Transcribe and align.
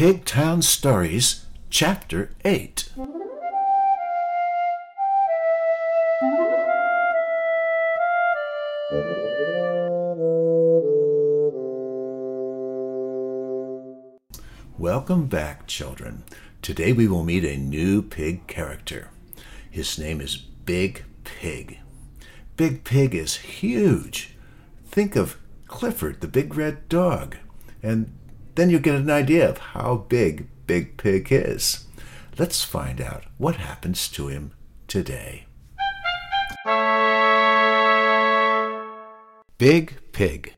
Pigtown 0.00 0.62
Stories, 0.62 1.44
Chapter 1.68 2.30
8. 2.42 2.88
Welcome 14.78 15.26
back, 15.26 15.66
children. 15.66 16.24
Today 16.62 16.94
we 16.94 17.06
will 17.06 17.22
meet 17.22 17.44
a 17.44 17.58
new 17.58 18.00
pig 18.00 18.46
character. 18.46 19.10
His 19.70 19.98
name 19.98 20.22
is 20.22 20.38
Big 20.38 21.04
Pig. 21.24 21.78
Big 22.56 22.84
Pig 22.84 23.14
is 23.14 23.36
huge. 23.36 24.34
Think 24.86 25.14
of 25.14 25.36
Clifford, 25.68 26.22
the 26.22 26.26
big 26.26 26.54
red 26.54 26.88
dog, 26.88 27.36
and 27.82 28.10
then 28.60 28.68
you 28.68 28.78
get 28.78 28.94
an 28.94 29.08
idea 29.08 29.48
of 29.48 29.56
how 29.56 30.04
big 30.10 30.46
Big 30.66 30.98
Pig 30.98 31.28
is. 31.32 31.86
Let's 32.36 32.62
find 32.62 33.00
out 33.00 33.24
what 33.38 33.56
happens 33.56 34.06
to 34.08 34.28
him 34.28 34.52
today. 34.86 35.46
Big 39.56 39.96
Pig. 40.12 40.54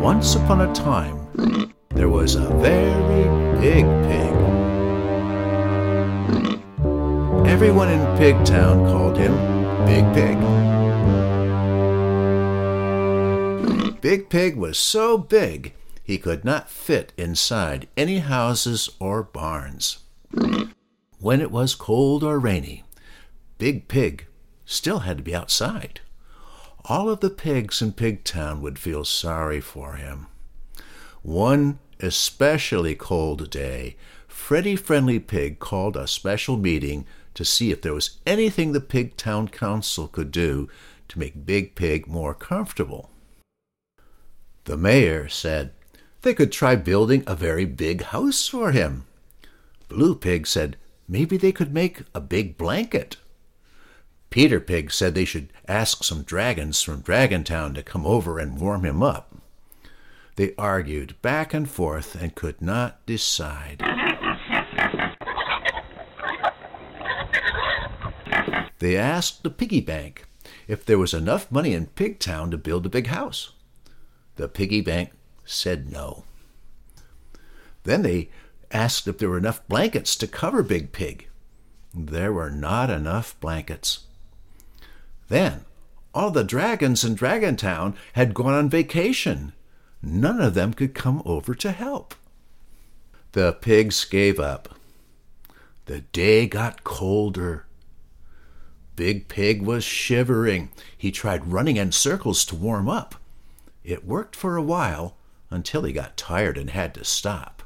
Once 0.00 0.36
upon 0.36 0.60
a 0.60 0.72
time, 0.72 1.74
there 1.90 2.08
was 2.08 2.36
a 2.36 2.48
very 2.60 3.24
big 3.60 3.84
pig. 4.06 4.32
Everyone 7.48 7.88
in 7.88 8.00
Pigtown 8.16 8.88
called 8.92 9.18
him 9.18 9.34
Big 9.86 10.04
Pig. 10.14 10.85
Big 14.08 14.30
Pig 14.30 14.54
was 14.54 14.78
so 14.78 15.18
big 15.18 15.74
he 16.04 16.16
could 16.16 16.44
not 16.44 16.70
fit 16.70 17.12
inside 17.16 17.88
any 17.96 18.20
houses 18.20 18.88
or 19.00 19.24
barns. 19.24 19.98
When 21.18 21.40
it 21.40 21.50
was 21.50 21.74
cold 21.74 22.22
or 22.22 22.38
rainy, 22.38 22.84
Big 23.58 23.88
Pig 23.88 24.28
still 24.64 25.00
had 25.00 25.16
to 25.16 25.24
be 25.24 25.34
outside. 25.34 26.02
All 26.84 27.10
of 27.10 27.18
the 27.18 27.30
pigs 27.30 27.82
in 27.82 27.94
Pigtown 27.94 28.60
would 28.60 28.78
feel 28.78 29.04
sorry 29.04 29.60
for 29.60 29.94
him. 29.94 30.28
One 31.22 31.80
especially 31.98 32.94
cold 32.94 33.50
day, 33.50 33.96
Freddie 34.28 34.76
Friendly 34.76 35.18
Pig 35.18 35.58
called 35.58 35.96
a 35.96 36.06
special 36.06 36.56
meeting 36.56 37.06
to 37.34 37.44
see 37.44 37.72
if 37.72 37.82
there 37.82 37.94
was 37.94 38.18
anything 38.24 38.70
the 38.70 38.80
Pigtown 38.80 39.50
Council 39.50 40.06
could 40.06 40.30
do 40.30 40.68
to 41.08 41.18
make 41.18 41.44
Big 41.44 41.74
Pig 41.74 42.06
more 42.06 42.34
comfortable. 42.34 43.10
The 44.66 44.76
mayor 44.76 45.28
said 45.28 45.70
they 46.22 46.34
could 46.34 46.50
try 46.50 46.74
building 46.74 47.22
a 47.24 47.36
very 47.36 47.64
big 47.64 48.02
house 48.02 48.48
for 48.48 48.72
him. 48.72 49.04
Blue 49.88 50.16
Pig 50.16 50.44
said 50.44 50.76
maybe 51.06 51.36
they 51.36 51.52
could 51.52 51.72
make 51.72 52.02
a 52.12 52.20
big 52.20 52.58
blanket. 52.58 53.16
Peter 54.28 54.58
Pig 54.58 54.90
said 54.90 55.14
they 55.14 55.24
should 55.24 55.52
ask 55.68 56.02
some 56.02 56.24
dragons 56.24 56.82
from 56.82 57.00
Dragontown 57.00 57.76
to 57.76 57.82
come 57.84 58.04
over 58.04 58.40
and 58.40 58.60
warm 58.60 58.84
him 58.84 59.04
up. 59.04 59.36
They 60.34 60.52
argued 60.58 61.14
back 61.22 61.54
and 61.54 61.70
forth 61.70 62.20
and 62.20 62.34
could 62.34 62.60
not 62.60 63.06
decide. 63.06 63.84
They 68.80 68.96
asked 68.96 69.44
the 69.44 69.50
piggy 69.50 69.80
bank 69.80 70.26
if 70.66 70.84
there 70.84 70.98
was 70.98 71.14
enough 71.14 71.52
money 71.52 71.72
in 71.72 71.86
Pigtown 71.86 72.50
to 72.50 72.58
build 72.58 72.84
a 72.84 72.90
big 72.90 73.06
house. 73.06 73.52
The 74.36 74.48
piggy 74.48 74.80
bank 74.80 75.10
said 75.44 75.90
no. 75.90 76.24
Then 77.84 78.02
they 78.02 78.30
asked 78.70 79.06
if 79.06 79.18
there 79.18 79.28
were 79.28 79.38
enough 79.38 79.66
blankets 79.68 80.16
to 80.16 80.26
cover 80.26 80.62
Big 80.62 80.92
Pig. 80.92 81.28
There 81.94 82.32
were 82.32 82.50
not 82.50 82.90
enough 82.90 83.38
blankets. 83.40 84.04
Then 85.28 85.64
all 86.14 86.30
the 86.30 86.44
dragons 86.44 87.04
in 87.04 87.14
Dragontown 87.14 87.94
had 88.14 88.34
gone 88.34 88.54
on 88.54 88.70
vacation. 88.70 89.52
None 90.02 90.40
of 90.40 90.54
them 90.54 90.72
could 90.72 90.94
come 90.94 91.22
over 91.24 91.54
to 91.54 91.72
help. 91.72 92.14
The 93.32 93.52
pigs 93.52 94.04
gave 94.04 94.40
up. 94.40 94.74
The 95.86 96.00
day 96.00 96.46
got 96.46 96.84
colder. 96.84 97.66
Big 98.96 99.28
Pig 99.28 99.62
was 99.62 99.84
shivering. 99.84 100.70
He 100.96 101.12
tried 101.12 101.52
running 101.52 101.76
in 101.76 101.92
circles 101.92 102.44
to 102.46 102.56
warm 102.56 102.88
up. 102.88 103.14
It 103.86 104.04
worked 104.04 104.34
for 104.34 104.56
a 104.56 104.62
while 104.62 105.16
until 105.48 105.84
he 105.84 105.92
got 105.92 106.16
tired 106.16 106.58
and 106.58 106.70
had 106.70 106.92
to 106.94 107.04
stop. 107.04 107.62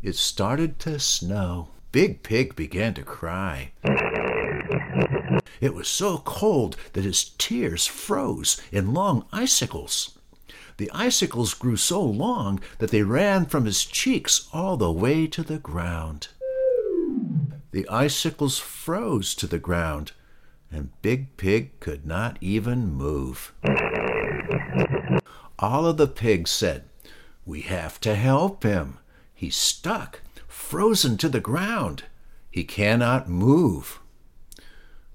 It 0.00 0.14
started 0.14 0.78
to 0.80 1.00
snow. 1.00 1.70
Big 1.90 2.22
Pig 2.22 2.54
began 2.54 2.94
to 2.94 3.02
cry. 3.02 3.72
It 5.60 5.74
was 5.74 5.88
so 5.88 6.18
cold 6.18 6.76
that 6.92 7.02
his 7.02 7.30
tears 7.36 7.84
froze 7.84 8.62
in 8.70 8.94
long 8.94 9.24
icicles. 9.32 10.16
The 10.76 10.90
icicles 10.92 11.52
grew 11.54 11.76
so 11.76 12.00
long 12.00 12.60
that 12.78 12.90
they 12.90 13.02
ran 13.02 13.46
from 13.46 13.64
his 13.64 13.84
cheeks 13.84 14.48
all 14.52 14.76
the 14.76 14.92
way 14.92 15.26
to 15.26 15.42
the 15.42 15.58
ground. 15.58 16.28
The 17.72 17.88
icicles 17.88 18.60
froze 18.60 19.34
to 19.34 19.48
the 19.48 19.58
ground, 19.58 20.12
and 20.74 20.90
Big 21.02 21.36
Pig 21.36 21.78
could 21.80 22.04
not 22.04 22.36
even 22.40 22.92
move. 22.92 23.52
All 25.58 25.86
of 25.86 25.96
the 25.96 26.08
pigs 26.08 26.50
said, 26.50 26.84
We 27.46 27.62
have 27.62 28.00
to 28.00 28.14
help 28.14 28.64
him. 28.64 28.98
He's 29.32 29.56
stuck, 29.56 30.20
frozen 30.48 31.16
to 31.18 31.28
the 31.28 31.40
ground. 31.40 32.04
He 32.50 32.64
cannot 32.64 33.28
move. 33.28 34.00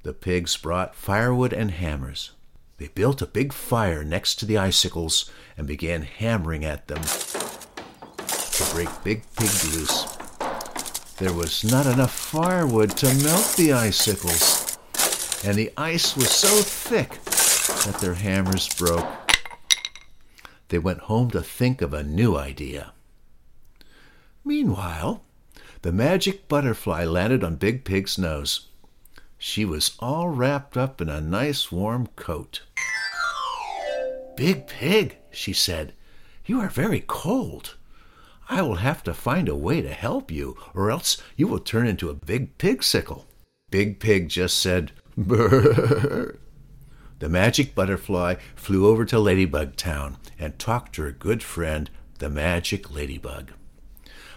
The 0.03 0.14
pigs 0.14 0.56
brought 0.56 0.96
firewood 0.96 1.53
and 1.53 1.72
hammers. 1.72 2.31
They 2.78 2.88
built 2.88 3.22
a 3.22 3.25
big 3.25 3.52
fire 3.52 4.06
next 4.06 4.36
to 4.36 4.46
the 4.46 4.58
icicles 4.58 5.30
and 5.58 5.68
began 5.68 6.03
hammering 6.03 6.64
at 6.64 6.88
them 6.88 7.02
to 7.03 8.74
break 8.74 8.90
Big 9.03 9.24
Pig 9.36 9.50
loose. 9.74 10.18
There 11.18 11.34
was 11.34 11.66
not 11.66 11.86
enough 11.86 12.14
firewood 12.14 12.92
to 12.98 13.14
melt 13.24 13.56
the 13.58 13.74
icicles, 13.74 14.69
and 15.44 15.55
the 15.55 15.72
ice 15.77 16.16
was 16.16 16.29
so 16.29 16.47
thick 16.47 17.09
that 17.85 18.00
their 18.01 18.16
hammers 18.16 18.67
broke. 18.75 19.07
They 20.67 20.79
went 20.79 21.00
home 21.00 21.31
to 21.31 21.41
think 21.41 21.81
of 21.81 21.94
a 21.94 22.03
new 22.03 22.38
idea. 22.38 22.94
Meanwhile, 24.44 25.23
the 25.81 25.91
magic 25.91 26.47
butterfly 26.47 27.05
landed 27.05 27.44
on 27.44 27.55
Big 27.55 27.83
Pig's 27.83 28.17
nose. 28.17 28.67
She 29.38 29.63
was 29.63 29.95
all 30.00 30.29
wrapped 30.29 30.75
up 30.75 31.00
in 31.00 31.09
a 31.09 31.22
nice 31.22 31.71
warm 31.71 32.07
coat. 32.16 32.61
Big 34.35 34.67
Pig, 34.67 35.17
she 35.31 35.53
said, 35.53 35.94
you 36.45 36.59
are 36.59 36.69
very 36.69 37.03
cold. 37.06 37.75
I 38.50 38.63
will 38.63 38.77
have 38.77 39.03
to 39.03 39.13
find 39.13 39.47
a 39.47 39.56
way 39.56 39.81
to 39.81 39.94
help 39.94 40.31
you, 40.31 40.57
or 40.73 40.89
else 40.89 41.21
you 41.35 41.47
will 41.47 41.59
turn 41.59 41.88
into 41.88 42.09
a 42.09 42.16
big 42.16 42.57
pigsicle. 42.57 43.27
Big 43.69 44.00
Pig 44.00 44.29
just 44.29 44.57
said, 44.57 44.91
Brrr. 45.18 46.38
The 47.20 47.30
magic 47.30 47.75
butterfly 47.75 48.36
flew 48.56 48.88
over 48.88 49.03
to 49.06 49.20
Ladybug 49.20 49.75
Town 49.75 50.18
and 50.38 50.58
talked 50.58 50.96
to 50.96 51.02
her 51.03 51.12
good 51.12 51.44
friend, 51.44 51.90
the 52.20 52.30
magic 52.30 52.94
ladybug. 52.94 53.52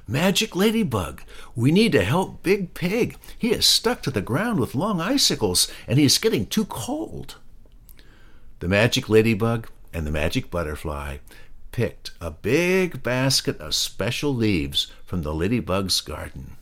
Magic 0.08 0.56
Ladybug, 0.56 1.22
we 1.54 1.70
need 1.70 1.92
to 1.92 2.02
help 2.02 2.42
Big 2.42 2.74
Pig. 2.74 3.16
He 3.38 3.52
is 3.52 3.64
stuck 3.64 4.02
to 4.02 4.10
the 4.10 4.20
ground 4.20 4.58
with 4.58 4.74
long 4.74 5.00
icicles 5.00 5.70
and 5.86 5.98
he 5.98 6.04
is 6.04 6.18
getting 6.18 6.46
too 6.46 6.64
cold. 6.64 7.36
The 8.58 8.68
Magic 8.68 9.08
Ladybug 9.08 9.68
and 9.92 10.04
the 10.06 10.10
Magic 10.10 10.50
Butterfly 10.50 11.18
picked 11.70 12.10
a 12.20 12.32
big 12.32 13.02
basket 13.02 13.58
of 13.60 13.74
special 13.74 14.34
leaves 14.34 14.92
from 15.04 15.22
the 15.22 15.32
ladybug's 15.32 16.00
garden. 16.00 16.56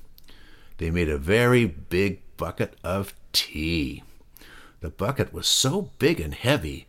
They 0.76 0.90
made 0.90 1.08
a 1.08 1.18
very 1.18 1.64
big 1.64 2.20
bucket 2.36 2.76
of 2.84 3.14
tea. 3.32 4.02
The 4.80 4.90
bucket 4.90 5.32
was 5.32 5.46
so 5.46 5.90
big 5.98 6.20
and 6.20 6.34
heavy 6.34 6.86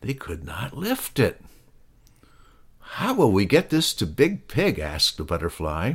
they 0.00 0.14
could 0.14 0.44
not 0.44 0.76
lift 0.76 1.18
it. 1.18 1.42
How 2.80 3.14
will 3.14 3.32
we 3.32 3.44
get 3.44 3.70
this 3.70 3.92
to 3.94 4.06
Big 4.06 4.48
Pig? 4.48 4.78
asked 4.78 5.16
the 5.16 5.24
butterfly. 5.24 5.94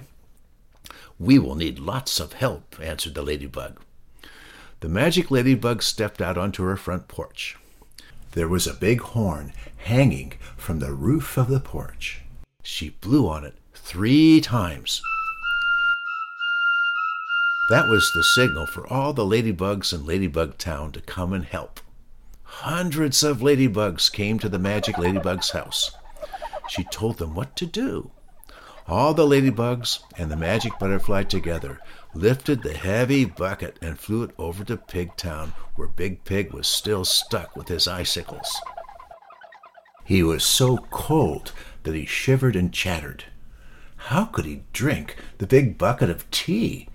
We 1.17 1.39
will 1.39 1.55
need 1.55 1.79
lots 1.79 2.19
of 2.19 2.33
help, 2.33 2.75
answered 2.81 3.15
the 3.15 3.21
ladybug. 3.21 3.79
The 4.81 4.89
magic 4.89 5.31
ladybug 5.31 5.83
stepped 5.83 6.21
out 6.21 6.37
onto 6.37 6.63
her 6.63 6.75
front 6.75 7.07
porch. 7.07 7.57
There 8.31 8.47
was 8.47 8.67
a 8.67 8.73
big 8.73 9.01
horn 9.01 9.53
hanging 9.77 10.33
from 10.57 10.79
the 10.79 10.93
roof 10.93 11.37
of 11.37 11.47
the 11.47 11.59
porch. 11.59 12.21
She 12.63 12.89
blew 12.89 13.27
on 13.27 13.45
it 13.45 13.55
three 13.73 14.41
times. 14.41 15.01
That 17.69 17.87
was 17.87 18.11
the 18.11 18.23
signal 18.23 18.65
for 18.65 18.85
all 18.91 19.13
the 19.13 19.25
ladybugs 19.25 19.93
in 19.93 20.05
Ladybug 20.05 20.57
Town 20.57 20.91
to 20.91 21.01
come 21.01 21.31
and 21.31 21.45
help. 21.45 21.79
Hundreds 22.43 23.23
of 23.23 23.39
ladybugs 23.39 24.11
came 24.11 24.39
to 24.39 24.49
the 24.49 24.59
magic 24.59 24.97
ladybug's 24.97 25.51
house. 25.51 25.91
she 26.67 26.83
told 26.85 27.17
them 27.17 27.33
what 27.33 27.55
to 27.57 27.65
do. 27.65 28.11
All 28.87 29.13
the 29.13 29.25
ladybugs 29.25 29.99
and 30.17 30.29
the 30.29 30.35
magic 30.35 30.77
butterfly 30.79 31.23
together 31.23 31.79
lifted 32.13 32.61
the 32.61 32.73
heavy 32.73 33.25
bucket 33.25 33.77
and 33.81 33.97
flew 33.97 34.23
it 34.23 34.31
over 34.37 34.63
to 34.65 34.75
Pigtown, 34.75 35.53
where 35.75 35.87
Big 35.87 36.25
Pig 36.25 36.51
was 36.51 36.67
still 36.67 37.05
stuck 37.05 37.55
with 37.55 37.67
his 37.67 37.87
icicles. 37.87 38.59
He 40.03 40.23
was 40.23 40.43
so 40.43 40.77
cold 40.89 41.53
that 41.83 41.95
he 41.95 42.05
shivered 42.05 42.55
and 42.55 42.73
chattered. 42.73 43.25
How 43.95 44.25
could 44.25 44.45
he 44.45 44.63
drink 44.73 45.15
the 45.37 45.47
big 45.47 45.77
bucket 45.77 46.09
of 46.09 46.29
tea? 46.31 46.89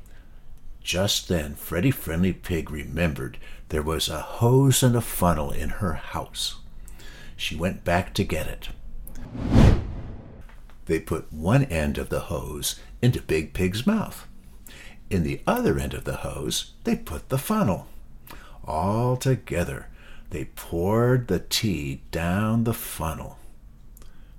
Just 0.86 1.26
then, 1.26 1.56
Freddie 1.56 1.90
Friendly 1.90 2.32
Pig 2.32 2.70
remembered 2.70 3.38
there 3.70 3.82
was 3.82 4.08
a 4.08 4.20
hose 4.20 4.84
and 4.84 4.94
a 4.94 5.00
funnel 5.00 5.50
in 5.50 5.68
her 5.68 5.94
house. 5.94 6.60
She 7.36 7.56
went 7.56 7.82
back 7.82 8.14
to 8.14 8.22
get 8.22 8.46
it. 8.46 8.68
They 10.84 11.00
put 11.00 11.32
one 11.32 11.64
end 11.64 11.98
of 11.98 12.08
the 12.08 12.20
hose 12.20 12.78
into 13.02 13.20
Big 13.20 13.52
Pig's 13.52 13.84
mouth. 13.84 14.28
In 15.10 15.24
the 15.24 15.40
other 15.44 15.76
end 15.76 15.92
of 15.92 16.04
the 16.04 16.18
hose, 16.18 16.74
they 16.84 16.94
put 16.94 17.30
the 17.30 17.38
funnel. 17.38 17.88
All 18.64 19.16
together, 19.16 19.88
they 20.30 20.44
poured 20.54 21.26
the 21.26 21.40
tea 21.40 22.02
down 22.12 22.62
the 22.62 22.72
funnel. 22.72 23.40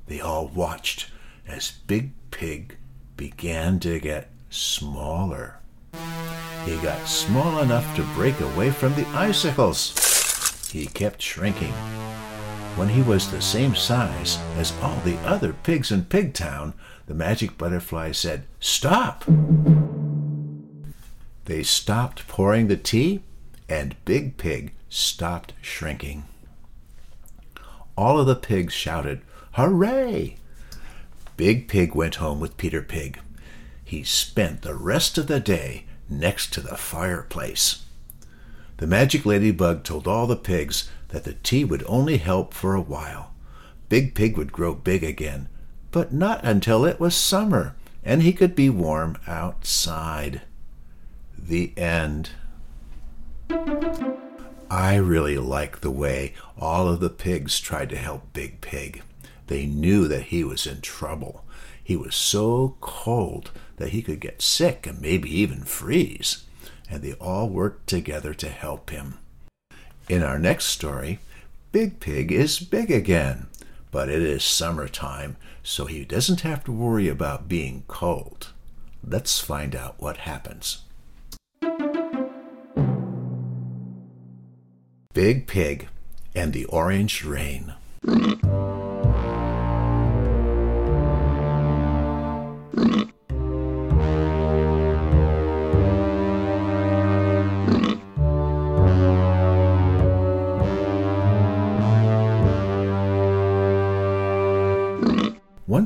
They 0.06 0.22
all 0.22 0.48
watched 0.48 1.12
as 1.46 1.72
Big 1.88 2.12
Pig 2.32 2.78
began 3.18 3.82
to 3.82 4.00
get 4.00 4.32
smaller. 4.50 5.60
He 6.68 6.76
got 6.80 7.08
small 7.08 7.60
enough 7.60 7.96
to 7.96 8.04
break 8.14 8.42
away 8.42 8.72
from 8.72 8.94
the 8.96 9.08
icicles. 9.16 10.70
He 10.70 10.86
kept 10.86 11.22
shrinking. 11.22 11.72
When 12.76 12.90
he 12.90 13.02
was 13.02 13.32
the 13.32 13.42
same 13.42 13.74
size 13.74 14.38
as 14.58 14.74
all 14.82 15.00
the 15.00 15.18
other 15.20 15.54
pigs 15.54 15.94
in 15.94 16.04
Pigtown, 16.04 16.74
the 17.06 17.14
magic 17.14 17.58
butterfly 17.58 18.12
said, 18.12 18.48
Stop! 18.60 19.24
They 21.46 21.64
stopped 21.64 22.28
pouring 22.28 22.68
the 22.68 22.76
tea, 22.76 23.22
and 23.70 23.96
Big 24.04 24.36
Pig 24.36 24.74
stopped 24.90 25.54
shrinking. 25.62 26.26
All 27.98 28.20
of 28.20 28.28
the 28.28 28.36
pigs 28.36 28.74
shouted, 28.74 29.22
Hooray! 29.54 30.36
Big 31.38 31.70
Pig 31.70 31.96
went 31.96 32.16
home 32.16 32.42
with 32.42 32.58
Peter 32.58 32.82
Pig. 32.82 33.22
He 33.86 34.04
spent 34.04 34.64
the 34.64 34.76
rest 34.76 35.18
of 35.18 35.28
the 35.28 35.40
day 35.40 35.86
next 36.10 36.54
to 36.54 36.62
the 36.62 36.78
fireplace. 36.78 37.84
The 38.78 38.88
magic 38.88 39.26
ladybug 39.26 39.84
told 39.84 40.08
all 40.08 40.28
the 40.28 40.36
pigs 40.36 40.90
that 41.10 41.24
the 41.24 41.34
tea 41.34 41.64
would 41.64 41.84
only 41.88 42.18
help 42.18 42.54
for 42.54 42.76
a 42.76 42.82
while. 42.82 43.34
Big 43.90 44.14
Pig 44.14 44.38
would 44.38 44.52
grow 44.52 44.74
big 44.76 45.04
again, 45.04 45.50
but 45.92 46.14
not 46.14 46.44
until 46.44 46.86
it 46.86 47.00
was 47.00 47.16
summer 47.16 47.76
and 48.08 48.24
he 48.24 48.32
could 48.32 48.56
be 48.56 48.70
warm 48.70 49.18
outside 49.28 50.42
the 51.38 51.74
end. 51.76 52.30
I 54.72 54.96
really 54.96 55.38
like 55.38 55.82
the 55.82 55.92
way 55.92 56.34
all 56.58 56.88
of 56.88 57.02
the 57.02 57.10
pigs 57.10 57.60
tried 57.60 57.90
to 57.90 57.98
help 57.98 58.32
Big 58.32 58.62
Pig. 58.62 59.04
They 59.48 59.66
knew 59.66 60.08
that 60.08 60.24
he 60.24 60.46
was 60.46 60.66
in 60.66 60.80
trouble. 60.80 61.44
He 61.88 61.96
was 61.96 62.18
so 62.18 62.76
cold 62.82 63.52
that 63.78 63.92
he 63.92 64.02
could 64.02 64.20
get 64.20 64.42
sick 64.42 64.86
and 64.86 65.00
maybe 65.00 65.34
even 65.40 65.64
freeze, 65.64 66.44
and 66.90 67.02
they 67.02 67.14
all 67.14 67.48
worked 67.48 67.88
together 67.88 68.34
to 68.34 68.50
help 68.50 68.90
him. 68.90 69.20
In 70.10 70.22
our 70.22 70.38
next 70.38 70.66
story, 70.66 71.20
Big 71.72 72.02
Pig 72.02 72.30
is 72.30 72.60
big 72.60 72.92
again, 72.92 73.48
but 73.90 74.10
it 74.10 74.22
is 74.22 74.44
summertime, 74.44 75.38
so 75.64 75.86
he 75.86 76.04
doesn't 76.04 76.42
have 76.42 76.62
to 76.66 76.74
worry 76.74 77.08
about 77.08 77.48
being 77.48 77.86
cold. 77.88 78.50
Let's 79.02 79.40
find 79.40 79.74
out 79.74 79.96
what 79.98 80.18
happens. 80.18 80.80
Big 85.14 85.48
Pig 85.48 85.88
and 86.36 86.52
the 86.52 86.66
Orange 86.66 87.24
Rain. 87.24 87.76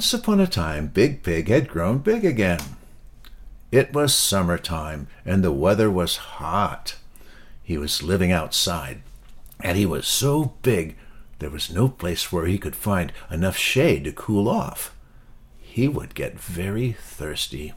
Once 0.02 0.16
upon 0.16 0.40
a 0.40 0.48
time, 0.48 0.88
Big 0.88 1.22
Pig 1.22 1.48
had 1.48 1.70
grown 1.70 2.00
big 2.00 2.26
again. 2.26 2.60
It 3.72 3.94
was 3.94 4.16
summertime, 4.16 5.08
and 5.24 5.44
the 5.44 5.52
weather 5.52 5.92
was 5.92 6.16
hot. 6.42 6.96
He 7.62 7.78
was 7.78 8.02
living 8.02 8.32
outside, 8.32 9.04
and 9.60 9.78
he 9.78 9.86
was 9.86 10.08
so 10.08 10.56
big 10.64 10.98
there 11.38 11.52
was 11.52 11.70
no 11.70 11.88
place 11.88 12.32
where 12.32 12.48
he 12.48 12.58
could 12.58 12.76
find 12.76 13.14
enough 13.30 13.56
shade 13.56 14.06
to 14.06 14.12
cool 14.12 14.50
off. 14.50 14.96
He 15.60 15.88
would 15.88 16.16
get 16.16 16.40
very 16.40 16.94
thirsty. 16.94 17.74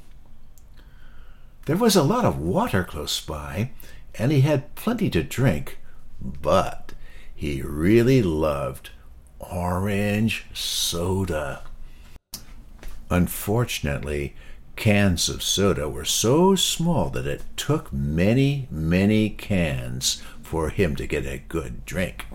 There 1.66 1.76
was 1.76 1.94
a 1.94 2.02
lot 2.02 2.24
of 2.24 2.38
water 2.38 2.84
close 2.84 3.20
by, 3.20 3.72
and 4.14 4.32
he 4.32 4.40
had 4.40 4.74
plenty 4.76 5.10
to 5.10 5.22
drink, 5.22 5.78
but 6.22 6.94
he 7.34 7.60
really 7.60 8.22
loved 8.22 8.92
orange 9.38 10.46
soda. 10.54 11.64
Unfortunately, 13.10 14.34
cans 14.76 15.28
of 15.28 15.42
soda 15.42 15.88
were 15.88 16.04
so 16.04 16.54
small 16.54 17.10
that 17.10 17.26
it 17.26 17.42
took 17.56 17.92
many, 17.92 18.66
many 18.70 19.30
cans 19.30 20.22
for 20.42 20.70
him 20.70 20.96
to 20.96 21.06
get 21.06 21.26
a 21.26 21.42
good 21.48 21.84
drink. 21.84 22.26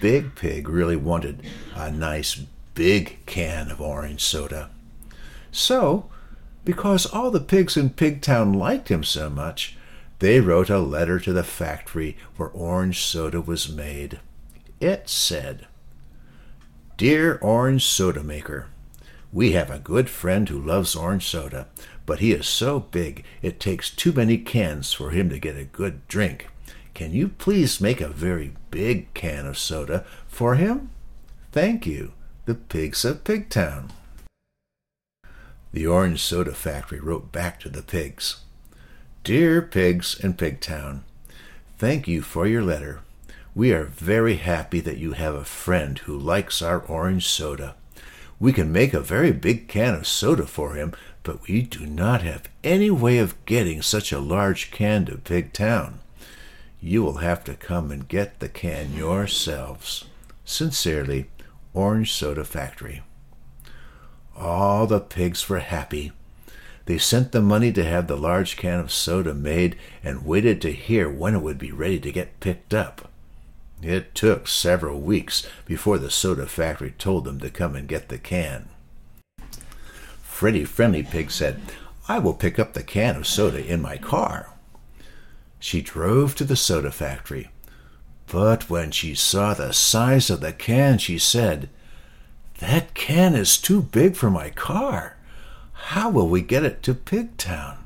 Big 0.00 0.34
Pig 0.34 0.68
really 0.68 0.96
wanted 0.96 1.42
a 1.74 1.90
nice 1.90 2.42
big 2.74 3.18
can 3.26 3.70
of 3.70 3.80
orange 3.80 4.20
soda. 4.20 4.70
So, 5.50 6.10
because 6.64 7.06
all 7.06 7.30
the 7.30 7.40
pigs 7.40 7.76
in 7.76 7.90
Pigtown 7.90 8.54
liked 8.54 8.88
him 8.88 9.04
so 9.04 9.30
much, 9.30 9.76
they 10.18 10.40
wrote 10.40 10.70
a 10.70 10.78
letter 10.78 11.18
to 11.20 11.32
the 11.32 11.44
factory 11.44 12.16
where 12.36 12.48
orange 12.48 13.02
soda 13.02 13.40
was 13.40 13.72
made. 13.72 14.20
It 14.80 15.08
said, 15.08 15.66
Dear 16.96 17.36
Orange 17.42 17.84
Soda 17.84 18.22
Maker, 18.22 18.68
we 19.30 19.52
have 19.52 19.70
a 19.70 19.78
good 19.78 20.08
friend 20.08 20.48
who 20.48 20.58
loves 20.58 20.96
orange 20.96 21.26
soda, 21.26 21.66
but 22.06 22.20
he 22.20 22.32
is 22.32 22.48
so 22.48 22.80
big 22.80 23.22
it 23.42 23.60
takes 23.60 23.90
too 23.90 24.12
many 24.12 24.38
cans 24.38 24.94
for 24.94 25.10
him 25.10 25.28
to 25.28 25.38
get 25.38 25.58
a 25.58 25.64
good 25.64 26.08
drink. 26.08 26.48
Can 26.94 27.12
you 27.12 27.28
please 27.28 27.82
make 27.82 28.00
a 28.00 28.08
very 28.08 28.54
big 28.70 29.12
can 29.12 29.44
of 29.44 29.58
soda 29.58 30.06
for 30.26 30.54
him? 30.54 30.88
Thank 31.52 31.86
you, 31.86 32.12
the 32.46 32.54
Pigs 32.54 33.04
of 33.04 33.24
Pigtown. 33.24 33.90
The 35.74 35.86
Orange 35.86 36.22
Soda 36.22 36.54
Factory 36.54 36.98
wrote 36.98 37.30
back 37.30 37.60
to 37.60 37.68
the 37.68 37.82
pigs 37.82 38.40
Dear 39.22 39.60
Pigs 39.60 40.18
in 40.18 40.32
Pigtown, 40.32 41.02
thank 41.76 42.08
you 42.08 42.22
for 42.22 42.46
your 42.46 42.62
letter. 42.62 43.00
We 43.56 43.72
are 43.72 43.84
very 43.84 44.36
happy 44.36 44.80
that 44.80 44.98
you 44.98 45.12
have 45.12 45.34
a 45.34 45.42
friend 45.42 45.96
who 46.00 46.18
likes 46.18 46.60
our 46.60 46.80
orange 46.80 47.26
soda. 47.26 47.74
We 48.38 48.52
can 48.52 48.70
make 48.70 48.92
a 48.92 49.00
very 49.00 49.32
big 49.32 49.66
can 49.66 49.94
of 49.94 50.06
soda 50.06 50.46
for 50.46 50.74
him, 50.74 50.92
but 51.22 51.48
we 51.48 51.62
do 51.62 51.86
not 51.86 52.20
have 52.20 52.50
any 52.62 52.90
way 52.90 53.16
of 53.16 53.42
getting 53.46 53.80
such 53.80 54.12
a 54.12 54.18
large 54.18 54.70
can 54.70 55.06
to 55.06 55.16
Pig 55.16 55.54
Town. 55.54 56.00
you 56.82 57.02
will 57.02 57.16
have 57.16 57.44
to 57.44 57.54
come 57.54 57.90
and 57.90 58.06
get 58.06 58.40
the 58.40 58.48
can 58.50 58.92
yourselves. 58.92 60.04
Sincerely, 60.44 61.30
Orange 61.72 62.12
Soda 62.12 62.44
Factory. 62.44 63.02
All 64.36 64.86
the 64.86 65.00
pigs 65.00 65.48
were 65.48 65.60
happy. 65.60 66.12
They 66.84 66.98
sent 66.98 67.32
the 67.32 67.40
money 67.40 67.72
to 67.72 67.84
have 67.84 68.06
the 68.06 68.18
large 68.18 68.58
can 68.58 68.80
of 68.80 68.92
soda 68.92 69.32
made 69.32 69.76
and 70.04 70.26
waited 70.26 70.60
to 70.60 70.72
hear 70.72 71.08
when 71.08 71.34
it 71.34 71.40
would 71.40 71.58
be 71.58 71.72
ready 71.72 71.98
to 72.00 72.12
get 72.12 72.38
picked 72.38 72.74
up. 72.74 73.10
It 73.82 74.14
took 74.14 74.48
several 74.48 75.00
weeks 75.00 75.46
before 75.64 75.98
the 75.98 76.10
soda 76.10 76.46
factory 76.46 76.94
told 76.98 77.24
them 77.24 77.38
to 77.40 77.50
come 77.50 77.76
and 77.76 77.86
get 77.86 78.08
the 78.08 78.18
can. 78.18 78.68
Freddie 80.22 80.64
Friendly 80.64 81.02
Pig 81.02 81.30
said, 81.30 81.60
I 82.08 82.18
will 82.18 82.34
pick 82.34 82.58
up 82.58 82.72
the 82.72 82.82
can 82.82 83.16
of 83.16 83.26
soda 83.26 83.64
in 83.64 83.82
my 83.82 83.96
car. 83.96 84.50
She 85.58 85.80
drove 85.82 86.34
to 86.36 86.44
the 86.44 86.56
soda 86.56 86.90
factory. 86.90 87.50
But 88.26 88.68
when 88.68 88.90
she 88.90 89.14
saw 89.14 89.54
the 89.54 89.72
size 89.72 90.30
of 90.30 90.40
the 90.40 90.52
can, 90.52 90.98
she 90.98 91.18
said, 91.18 91.68
That 92.58 92.94
can 92.94 93.34
is 93.34 93.56
too 93.56 93.82
big 93.82 94.16
for 94.16 94.30
my 94.30 94.50
car. 94.50 95.16
How 95.72 96.10
will 96.10 96.28
we 96.28 96.42
get 96.42 96.64
it 96.64 96.82
to 96.84 96.94
Pigtown? 96.94 97.78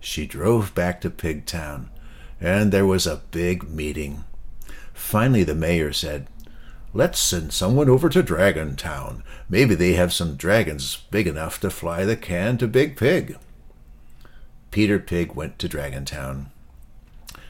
She 0.00 0.26
drove 0.26 0.74
back 0.74 1.00
to 1.02 1.10
Pigtown, 1.10 1.88
and 2.40 2.72
there 2.72 2.86
was 2.86 3.06
a 3.06 3.22
big 3.30 3.68
meeting. 3.68 4.24
Finally, 4.98 5.44
the 5.44 5.54
mayor 5.54 5.92
said, 5.92 6.26
Let's 6.92 7.18
send 7.18 7.52
someone 7.52 7.88
over 7.88 8.08
to 8.08 8.22
Dragon 8.22 8.76
Town. 8.76 9.22
Maybe 9.48 9.74
they 9.74 9.92
have 9.92 10.12
some 10.12 10.36
dragons 10.36 10.96
big 11.10 11.26
enough 11.26 11.60
to 11.60 11.70
fly 11.70 12.04
the 12.04 12.16
can 12.16 12.58
to 12.58 12.66
Big 12.66 12.96
Pig. 12.96 13.38
Peter 14.70 14.98
Pig 14.98 15.34
went 15.34 15.58
to 15.60 15.68
Dragon 15.68 16.04
Town. 16.04 16.50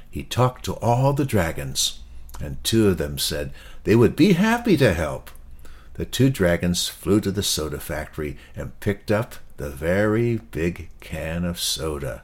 He 0.08 0.22
talked 0.22 0.64
to 0.66 0.74
all 0.74 1.14
the 1.14 1.24
dragons, 1.24 2.00
and 2.40 2.62
two 2.62 2.88
of 2.88 2.98
them 2.98 3.18
said 3.18 3.52
they 3.84 3.96
would 3.96 4.14
be 4.14 4.34
happy 4.34 4.76
to 4.76 4.94
help. 4.94 5.30
The 5.94 6.04
two 6.04 6.30
dragons 6.30 6.86
flew 6.86 7.20
to 7.22 7.32
the 7.32 7.42
soda 7.42 7.80
factory 7.80 8.36
and 8.54 8.78
picked 8.78 9.10
up 9.10 9.36
the 9.56 9.70
very 9.70 10.36
big 10.36 10.90
can 11.00 11.44
of 11.44 11.58
soda. 11.58 12.22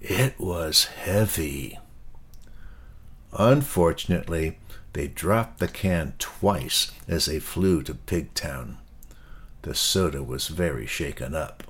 It 0.00 0.38
was 0.38 0.84
heavy. 0.84 1.78
Unfortunately, 3.36 4.58
they 4.92 5.08
dropped 5.08 5.58
the 5.58 5.68
can 5.68 6.14
twice 6.18 6.92
as 7.08 7.26
they 7.26 7.40
flew 7.40 7.82
to 7.82 7.94
Pigtown. 7.94 8.76
The 9.62 9.74
soda 9.74 10.22
was 10.22 10.48
very 10.48 10.86
shaken 10.86 11.34
up. 11.34 11.64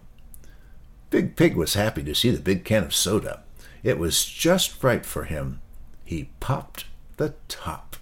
Big 1.11 1.37
Pig 1.37 1.57
was 1.57 1.75
happy 1.75 2.03
to 2.03 2.15
see 2.15 2.31
the 2.31 2.41
big 2.41 2.65
can 2.65 2.83
of 2.85 2.95
soda. 2.95 3.43
It 3.83 3.99
was 3.99 4.25
just 4.25 4.83
right 4.83 5.07
for 5.07 5.25
him. 5.25 5.61
He 6.05 6.31
popped 6.41 6.87
the 7.17 7.35
top. 7.49 7.97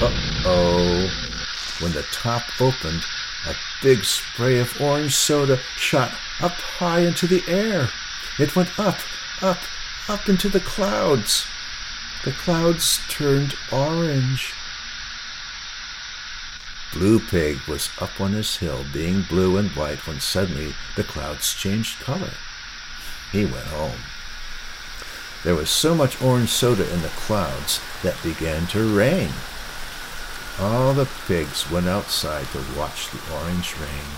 Uh-oh. 0.00 1.08
When 1.80 1.92
the 1.92 2.04
top 2.10 2.42
opened, 2.60 3.02
a 3.46 3.54
big 3.82 4.04
spray 4.04 4.58
of 4.58 4.80
orange 4.80 5.14
soda 5.14 5.58
shot 5.76 6.10
up 6.40 6.52
high 6.52 7.00
into 7.00 7.26
the 7.26 7.42
air. 7.46 7.90
It 8.38 8.56
went 8.56 8.78
up, 8.78 8.96
up, 9.42 9.58
up 10.08 10.28
into 10.28 10.48
the 10.48 10.60
clouds. 10.60 11.46
The 12.24 12.32
clouds 12.32 13.00
turned 13.10 13.54
orange. 13.70 14.54
Blue 16.94 17.20
Pig 17.20 17.60
was 17.68 17.90
up 18.00 18.18
on 18.18 18.32
his 18.32 18.56
hill, 18.56 18.82
being 18.94 19.26
blue 19.28 19.58
and 19.58 19.68
white, 19.72 20.06
when 20.06 20.20
suddenly 20.20 20.74
the 20.96 21.04
clouds 21.04 21.52
changed 21.52 22.00
color. 22.00 22.32
He 23.30 23.44
went 23.44 23.66
home. 23.66 24.00
There 25.42 25.54
was 25.54 25.68
so 25.68 25.94
much 25.94 26.22
orange 26.22 26.48
soda 26.48 26.90
in 26.94 27.02
the 27.02 27.08
clouds 27.08 27.82
that 28.02 28.22
began 28.22 28.66
to 28.68 28.96
rain. 28.96 29.28
All 30.58 30.94
the 30.94 31.10
pigs 31.26 31.70
went 31.70 31.88
outside 31.88 32.46
to 32.52 32.78
watch 32.78 33.10
the 33.10 33.20
orange 33.34 33.76
rain. 33.76 34.08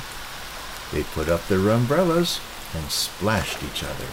They 0.93 1.03
put 1.03 1.29
up 1.29 1.49
their 1.49 1.71
umbrellas 1.71 2.39
and 2.73 2.89
splashed 2.89 3.65
each 3.65 3.83
other. 3.83 4.07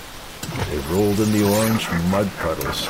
They 0.72 0.80
rolled 0.92 1.20
in 1.20 1.32
the 1.32 1.48
orange 1.48 1.88
mud 2.10 2.32
puddles 2.40 2.90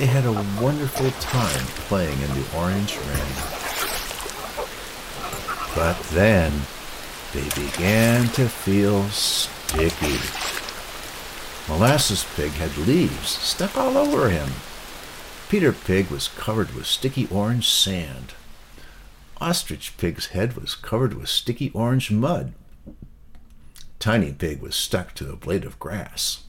they 0.00 0.06
had 0.06 0.24
a 0.24 0.32
wonderful 0.58 1.10
time 1.20 1.66
playing 1.86 2.18
in 2.22 2.28
the 2.30 2.56
orange 2.56 2.96
rain. 2.96 3.34
But 5.74 6.00
then 6.14 6.62
they 7.34 7.46
began 7.50 8.28
to 8.28 8.48
feel 8.48 9.10
sticky. 9.10 10.16
Molasses 11.68 12.24
Pig 12.34 12.52
had 12.52 12.74
leaves 12.78 13.28
stuck 13.28 13.76
all 13.76 13.98
over 13.98 14.30
him. 14.30 14.48
Peter 15.50 15.70
Pig 15.70 16.08
was 16.08 16.28
covered 16.28 16.74
with 16.74 16.86
sticky 16.86 17.28
orange 17.30 17.68
sand. 17.68 18.32
Ostrich 19.38 19.98
Pig's 19.98 20.28
head 20.28 20.56
was 20.56 20.74
covered 20.74 21.12
with 21.12 21.28
sticky 21.28 21.70
orange 21.74 22.10
mud. 22.10 22.54
Tiny 23.98 24.32
Pig 24.32 24.62
was 24.62 24.74
stuck 24.74 25.12
to 25.16 25.30
a 25.30 25.36
blade 25.36 25.64
of 25.64 25.78
grass. 25.78 26.44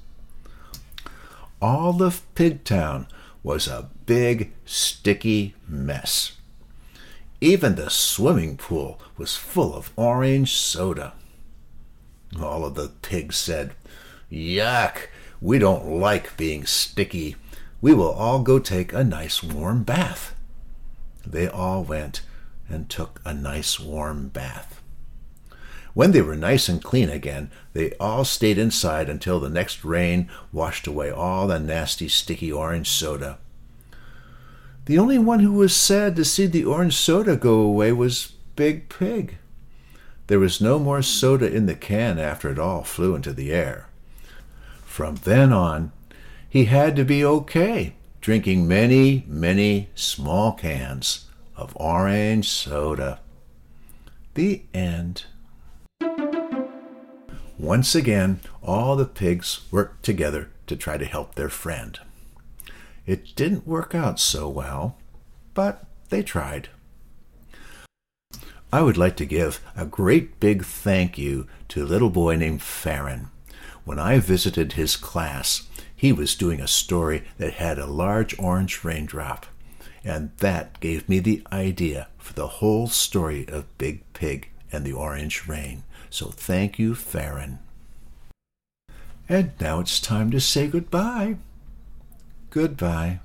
All 1.61 2.01
of 2.01 2.23
Pigtown 2.33 3.07
was 3.43 3.67
a 3.67 3.89
big, 4.05 4.53
sticky 4.65 5.55
mess. 5.67 6.33
Even 7.39 7.75
the 7.75 7.89
swimming 7.89 8.55
pool 8.57 9.01
was 9.17 9.35
full 9.35 9.73
of 9.73 9.91
orange 9.95 10.53
soda. 10.53 11.13
All 12.39 12.65
of 12.65 12.75
the 12.75 12.89
pigs 13.01 13.35
said, 13.37 13.73
Yuck! 14.31 15.07
We 15.41 15.57
don't 15.57 15.99
like 15.99 16.37
being 16.37 16.65
sticky. 16.65 17.35
We 17.81 17.95
will 17.95 18.11
all 18.11 18.43
go 18.43 18.59
take 18.59 18.93
a 18.93 19.03
nice 19.03 19.41
warm 19.41 19.83
bath. 19.83 20.35
They 21.25 21.47
all 21.47 21.83
went 21.83 22.21
and 22.69 22.87
took 22.89 23.19
a 23.25 23.33
nice 23.33 23.79
warm 23.79 24.27
bath. 24.29 24.80
When 25.93 26.11
they 26.11 26.21
were 26.21 26.35
nice 26.35 26.69
and 26.69 26.83
clean 26.83 27.09
again, 27.09 27.51
they 27.73 27.93
all 27.99 28.23
stayed 28.23 28.57
inside 28.57 29.09
until 29.09 29.39
the 29.39 29.49
next 29.49 29.83
rain 29.83 30.29
washed 30.51 30.87
away 30.87 31.11
all 31.11 31.47
the 31.47 31.59
nasty, 31.59 32.07
sticky 32.07 32.51
orange 32.51 32.89
soda. 32.89 33.39
The 34.85 34.97
only 34.97 35.17
one 35.17 35.41
who 35.41 35.51
was 35.51 35.75
sad 35.75 36.15
to 36.15 36.25
see 36.25 36.47
the 36.47 36.65
orange 36.65 36.95
soda 36.95 37.35
go 37.35 37.59
away 37.59 37.91
was 37.91 38.33
Big 38.55 38.89
Pig. 38.89 39.37
There 40.27 40.39
was 40.39 40.61
no 40.61 40.79
more 40.79 41.01
soda 41.01 41.51
in 41.51 41.65
the 41.65 41.75
can 41.75 42.17
after 42.17 42.49
it 42.49 42.57
all 42.57 42.83
flew 42.83 43.15
into 43.15 43.33
the 43.33 43.51
air. 43.51 43.89
From 44.85 45.15
then 45.23 45.51
on, 45.51 45.91
he 46.47 46.65
had 46.65 46.95
to 46.95 47.05
be 47.05 47.23
okay, 47.23 47.95
drinking 48.21 48.67
many, 48.67 49.25
many 49.27 49.89
small 49.93 50.53
cans 50.53 51.25
of 51.55 51.75
orange 51.75 52.49
soda. 52.49 53.19
The 54.33 54.63
end. 54.73 55.25
Once 57.61 57.93
again, 57.93 58.39
all 58.63 58.95
the 58.95 59.05
pigs 59.05 59.61
worked 59.69 60.01
together 60.01 60.49
to 60.65 60.75
try 60.75 60.97
to 60.97 61.05
help 61.05 61.35
their 61.35 61.47
friend. 61.47 61.99
It 63.05 63.35
didn't 63.35 63.67
work 63.67 63.93
out 63.93 64.19
so 64.19 64.49
well, 64.49 64.97
but 65.53 65.85
they 66.09 66.23
tried. 66.23 66.69
I 68.73 68.81
would 68.81 68.97
like 68.97 69.15
to 69.17 69.27
give 69.27 69.61
a 69.77 69.85
great 69.85 70.39
big 70.39 70.65
thank 70.65 71.19
you 71.19 71.45
to 71.67 71.83
a 71.83 71.85
little 71.85 72.09
boy 72.09 72.35
named 72.35 72.63
Farron. 72.63 73.29
When 73.85 73.99
I 73.99 74.17
visited 74.17 74.73
his 74.73 74.95
class, 74.95 75.67
he 75.95 76.11
was 76.11 76.33
doing 76.33 76.61
a 76.61 76.67
story 76.67 77.25
that 77.37 77.53
had 77.53 77.77
a 77.77 77.85
large 77.85 78.37
orange 78.39 78.83
raindrop, 78.83 79.45
and 80.03 80.31
that 80.37 80.79
gave 80.79 81.07
me 81.07 81.19
the 81.19 81.45
idea 81.51 82.07
for 82.17 82.33
the 82.33 82.47
whole 82.47 82.87
story 82.87 83.47
of 83.49 83.77
Big 83.77 84.01
Pig 84.13 84.49
and 84.71 84.83
the 84.83 84.93
orange 84.93 85.47
rain. 85.47 85.83
So 86.11 86.27
thank 86.27 86.77
you, 86.77 86.93
Farron. 86.93 87.59
And 89.29 89.53
now 89.61 89.79
it's 89.79 89.99
time 89.99 90.29
to 90.31 90.41
say 90.41 90.67
goodbye. 90.67 91.37
Goodbye. 92.49 93.21